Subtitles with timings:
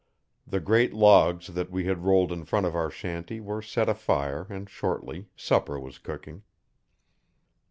[0.47, 4.47] The great logs that we had rolled in front of our shanty were set afire
[4.49, 6.41] and shortly supper was cooking.